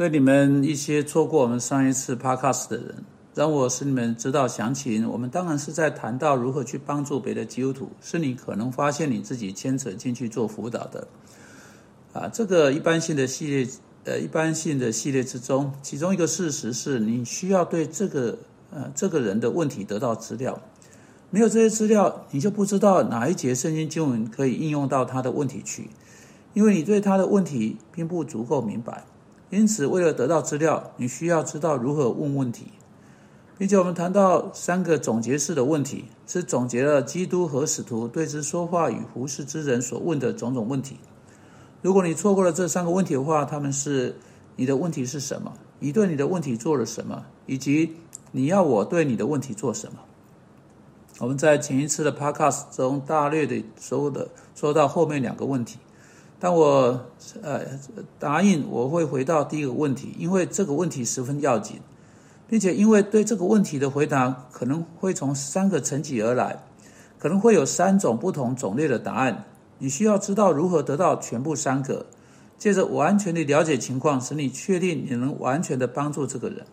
[0.00, 5.06] 对你们一些错过我们上一次 podcast 的人，让我使你们知道详情。
[5.06, 11.06] 我们当然是在谈到如何去帮助别的基督徒，是你可能发现你自己牵扯进去做辅导的。
[12.14, 13.68] 啊，这个一般性的系列，
[14.04, 18.38] 呃，一般性的系列之中，其中一个事实是你需要对这个
[18.70, 20.58] 呃这个人的问题得到资料。
[21.28, 25.90] 没有这些资料，你就不知道哪一节圣经经文可以应用到他的问题去，
[26.54, 29.04] 因为你对他的问题并不足够明白。
[29.50, 32.68] 因此，为了得到资料，你需要知道如何问问题，
[33.58, 40.98] 并且我们谈到三个总结式的问题，是总结了基督和使徒对之说话与服侍之人所问的种种问题。
[41.82, 44.16] 如果你错过了这三个问题的话，他们是
[44.54, 45.52] 你的问题是什么？
[45.78, 47.24] 你对你的问题做了什么？
[47.46, 47.96] 以及
[48.30, 49.98] 你要我对你的问题做什么？
[51.18, 55.78] 我们在前一次的 Podcast 中大略的说的说到后面两个问题，
[56.42, 56.98] 但我
[57.42, 57.60] 呃
[58.18, 61.78] 答应我会回到第一个问题，因为这个问题十分要紧，
[62.48, 66.64] 并且因为对这个问题的回答可能会从三个层级而来，
[67.18, 69.44] 可能会有三种不同种类的答案。
[69.78, 72.06] 你需要知道如何得到全部三个，
[72.58, 76.64] 借着完全的了解情况，使你确定你能完全的帮助这个人。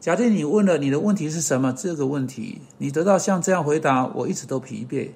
[0.00, 5.10] 假定你问了你的问题是什么这个问题，你得到像这样回答：我一直都疲惫，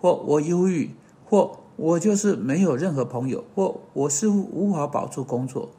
[0.00, 0.90] 或我忧郁，
[1.24, 5.70] 或我就是没有任何朋友，或我似乎无法保住工作。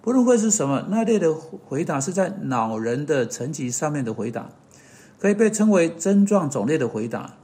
[0.00, 4.48] 不论会是什么，那类的回答是在恼人的层级上面的回答，
[5.18, 7.34] 可以被称为症状种类的回答。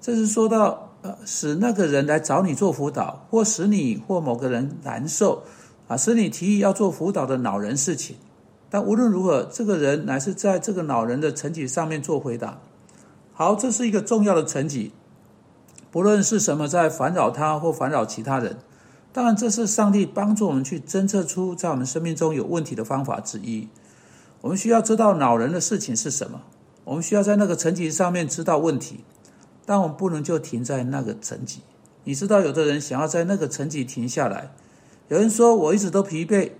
[0.00, 0.88] 这是说到。
[1.02, 5.42] 呃，使那个人来找你做辅导，或使你或某个人难受，
[5.88, 8.14] 啊，使你提议要做辅导的恼人事情。
[8.70, 12.60] 但无论如何，这个人乃是在这个恼人的层级上面做回答。
[13.32, 14.92] 好，这是一个重要的层级，
[15.92, 18.56] 不论是什么在烦扰他或烦扰其他人。
[19.12, 23.68] 当然，这是上帝帮助我们去侦测出在我们生命中有问题的方法之一。
[24.40, 26.40] 我们需要知道恼人的事情是什么，
[26.84, 29.04] 我们需要在那个层级上面知道问题。
[29.66, 31.60] 但我们不能就停在那个层级。
[32.04, 34.50] 你知道，有的人想要在那个层级停下来。
[35.08, 36.52] 有人说我一直都疲惫，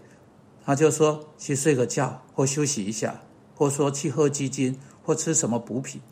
[0.65, 3.22] 他就说去睡个觉或休息一下，
[3.56, 6.03] 或说去喝鸡精或吃什么补品。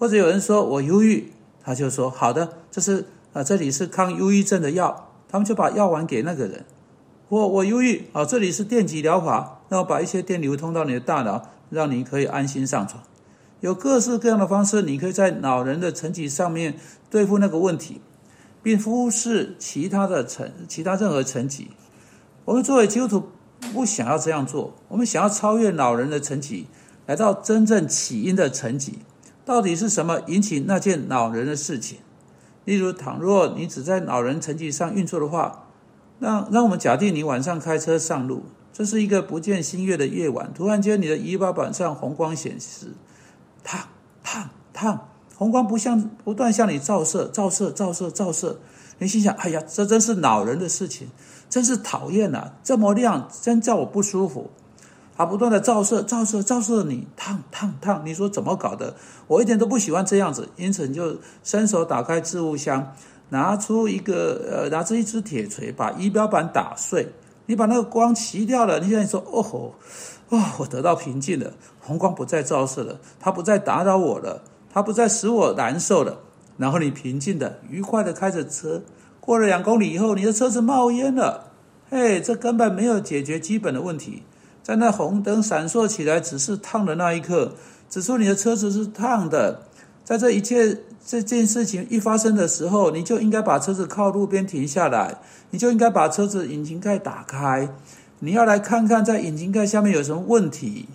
[0.00, 1.32] 或者有人说我忧郁，
[1.70, 6.64] 他就说好的，这是啊，这里是抗忧郁症的药，他们就把药丸给那个人。
[7.28, 13.00] 我我忧郁啊，这里是电极疗法，那我把一些电流通到你的大脑，让你可以安心上床。
[13.60, 16.74] 有各式各样的方式，你可以在老人的层级上面
[17.08, 18.00] 对付那个问题，
[18.64, 21.70] 并忽视其他的层、其他任何层级。
[22.46, 23.28] 我们作为基督徒，
[23.72, 24.74] 不想要这样做。
[24.88, 26.66] 我们想要超越老人的层级，
[27.06, 28.98] 来到真正起因的层级。
[29.50, 31.98] 到底是什么引起那件恼人的事情？
[32.64, 35.66] 例如，倘若你只在恼人层级上运作的话，
[36.20, 42.92] 那让我们假定你晚上开车上路，这是一个不见新月的夜晚，突然间你的仪表板上红光显示。
[43.64, 43.88] 烫
[44.22, 45.08] 烫烫！
[45.34, 48.60] 红光不向不断向你照射，照射，照射，照射。
[48.98, 51.08] 你心想：哎呀，这真是恼人的事情，
[51.48, 52.54] 真是讨厌啊！
[52.62, 54.52] 这么亮，真叫我不舒服。
[55.20, 58.00] 它不断的照射，照射，照射你，烫烫烫！
[58.06, 58.94] 你说怎么搞的？
[59.26, 62.94] 我一点都不喜欢这样子，因此你就伸手打开置物箱，
[63.28, 67.12] 拿出一个呃，拿出一只铁锤，把仪表板打碎。
[67.44, 69.74] 你把那个光熄掉了，你现在说：哦吼！
[70.30, 70.54] 哇！
[70.56, 74.40] 我得到平静了，红光不再照射了，它不再打扰我了，
[74.72, 76.20] 它不再使我难受了。
[76.56, 78.82] 然后你平静的、愉快的开着车，
[79.20, 81.50] 过了两公里以后，你的车子冒烟了。
[81.90, 84.22] 嘿，这根本没有解决基本的问题。
[84.70, 87.54] 在那红灯闪烁起来，只是烫的那一刻，
[87.88, 89.62] 指出你的车子是烫的。
[90.04, 95.16] 在这一切这件事情一发生的时候，你就应该把车子靠路边停下来，
[95.50, 97.68] 你就应该把车子引擎盖打开。
[98.20, 100.86] 你要来看看在引擎盖下面有什么问题？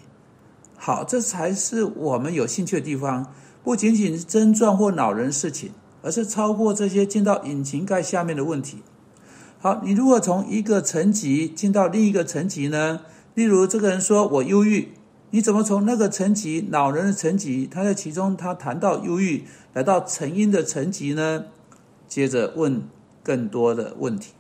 [0.78, 3.28] 好，这才是我们有兴趣的地方。
[3.62, 5.72] 不仅仅是症状或恼人事情，
[6.02, 8.78] 而是超过这些进到引擎盖下面的问题。
[9.60, 13.02] 好，你如何从一个层级进到另一个层级呢？
[13.36, 14.94] 例如，这个人说我忧郁，
[15.30, 19.44] 你怎么从那个层级恼人的层级，他在其中他谈到忧郁，
[19.74, 21.46] 来到成因的层级呢？
[22.08, 22.88] 接着问
[23.22, 24.32] 更多的问题。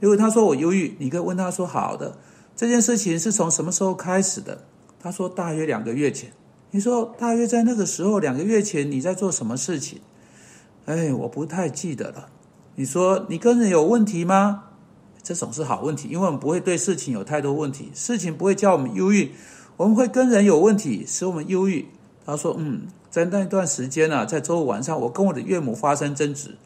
[0.00, 2.18] 因为他说我忧郁，你可以问他说好的，
[2.54, 4.64] 这件事情是从什么时候开始的？
[5.00, 6.32] 他说大约两个月前。
[6.72, 10.00] 你说大约在那个时候两个月前你在做什么事情？
[10.84, 12.28] 哎，我不太记得了。
[12.74, 14.64] 你说你跟人有问题吗？
[15.26, 19.32] 这种是好问题，因为我们不会对事情有太多问题，事情不会叫我们忧郁。
[19.76, 21.88] 我们会跟人有问题，使我们忧郁。
[22.24, 26.56] 他说嗯，在那一段时间呢，在周五晚上我跟我的岳母发生争执，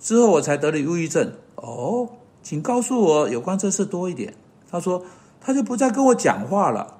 [0.00, 1.34] 之后我才得了忧郁症。
[1.54, 2.08] 哦。
[2.42, 4.34] 请告诉我有关这事多一点。
[4.70, 5.04] 他说
[5.40, 6.96] ：“他就不再跟我讲话了。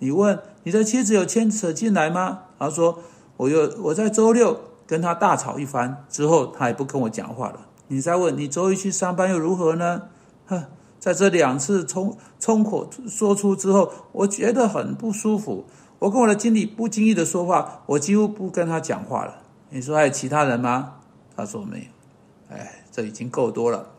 [0.00, 2.40] 你问你的妻子有牵扯进来吗？
[2.58, 2.98] 他说
[3.36, 7.68] 我有，我在周六跟他大吵一番之后，他也不跟我讲话了。
[7.86, 10.02] 你再问你周一去上班又如何呢？
[10.48, 10.64] 哼，
[10.98, 15.64] 在这两次冲冲口说出之后，我觉得很不舒服。
[16.00, 19.42] 我跟我的经理不经意的说话，我几乎不跟他讲话了。
[19.70, 20.94] 你说还有其他人吗？
[21.36, 22.56] 他说没有。
[22.56, 23.90] 哎，这已经够多了。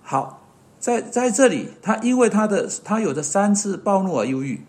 [0.00, 0.42] 好，
[0.78, 4.64] 在在这里，他因为他的他有着三次暴怒而忧郁。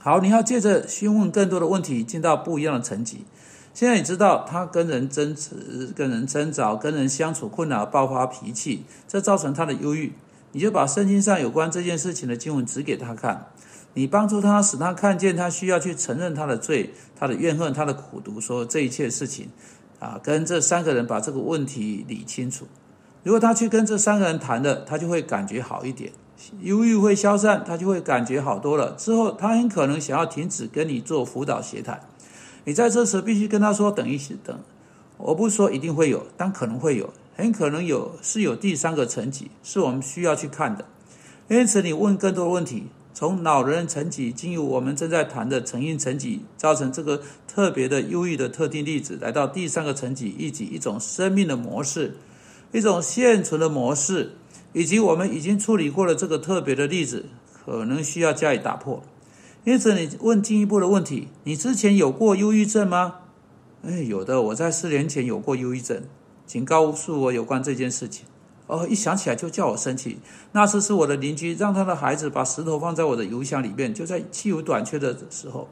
[0.00, 3.24] 好，你要借着询问更多的问题，进到不一样的层级。
[3.72, 10.12] 现在你知道他跟人争执、跟人争吵、跟人相处困难、爆发脾气，这造成他的忧郁。
[10.54, 13.48] 你就把圣经上有关这件事情的经文指给他看，
[13.94, 19.48] 你帮助他，使他看见他需要去承认他的罪、他的怨恨、他的苦毒，说这一切事情，
[19.98, 22.68] 啊，跟这三个人把这个问题理清楚。
[23.24, 26.12] 如果他去跟这三个人谈的，他就会感觉好一点。
[26.60, 28.92] 忧郁会消散，他就会感觉好多了。
[28.92, 32.00] 之后，他很可能想要停止跟你做辅导协谈。
[32.64, 34.56] 你在这时必须跟他说：“等一，等。”
[35.16, 40.84] 我不说一定会有，但可能会有，很可能有，是有第三个层级，是我们需要去看的。
[41.48, 52.16] 因此，你问更多问题，从老人层级进入我们正在谈的成因层级，造成这个特别的忧郁的特定例子，来到第三个层级，以及一种生命的模式，
[52.72, 54.32] 一种现存的模式。
[54.72, 57.26] 以及我们已经处理过了这个特别的例子，
[57.64, 59.04] 可能需要加以打破。
[59.62, 63.20] 因此，你问进一步的问题：你之前有过忧郁症吗？
[63.84, 66.02] 哎，有的，我在四年前有过忧郁症，
[66.46, 68.26] 请告诉我有关这件事情。
[68.66, 70.18] 哦，一想起来就叫我生气。
[70.52, 75.68] 那次是我的邻居让他的孩子把石头放在我的邮箱里面，就在汽油短缺的时候。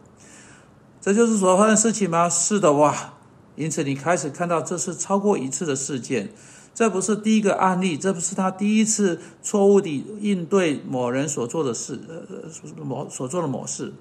[1.00, 2.28] 这就是所发生的事情吗？
[2.28, 3.14] 是的，哇！
[3.56, 6.30] 因此，你开始看到这是超过一次的事件。
[6.74, 13.92] 这不是第一个案例，这不是他第一次错误地应对某人所做的事，呃，某所做的某事，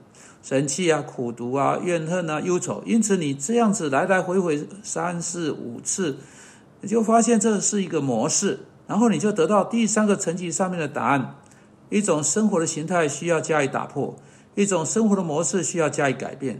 [0.41, 2.81] 生气啊、苦读啊、怨恨啊、忧愁。
[2.85, 6.17] 因此，你这样子来来回回三四五次，
[6.81, 11.35] 你就发现这是一个模式，然后你就得到第三个层级上面的答案：
[11.89, 14.15] 一种生活的形态需要加以打破，
[14.55, 16.59] 一种生活的模式需要加以改变。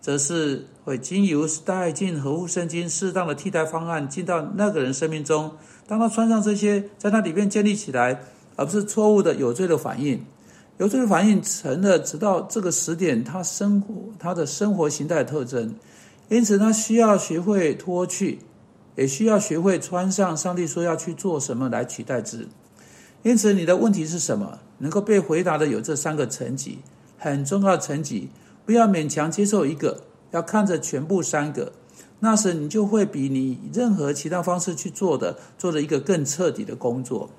[0.00, 5.52] 则是会经由带进合乎圣经适当的替代方案进到那个人生命中，
[5.86, 8.18] 当他穿上这些，在那里面建立起来，
[8.56, 10.24] 而不是错误的有罪的反应。
[10.78, 15.74] 有罪的反应成了直到这个时点，他生活他的生活形态特征。
[16.30, 18.38] 因此，他需要学会脱去，
[19.00, 22.46] 也需要学会穿上上帝说要去做什么来取代之。
[23.22, 24.58] 因此，你的问题是什么？
[24.76, 26.80] 能够被回答的有这三个层级，
[27.16, 28.28] 很重要的层级。
[28.66, 30.02] 不要勉强接受一个，
[30.32, 31.72] 要看着全部三个，
[32.18, 37.30] 那时你就会比你任何其他方式去做的，做了一个更彻底的工作。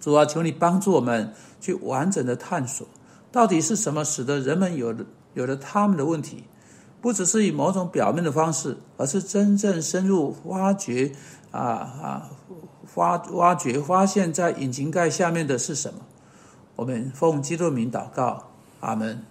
[0.00, 2.88] 主啊，求你帮助我们去完整的探索，
[3.30, 6.44] 到底是什么使得人们有了有了他们的问题，
[7.04, 11.12] 不只是以某种表面的方式，而是真正深入挖掘
[11.50, 12.30] 啊啊，
[12.94, 16.00] 挖挖掘发现，在引擎盖下面的是什么？
[16.76, 18.44] 我们奉基督名祷告，
[18.80, 19.22] 阿门。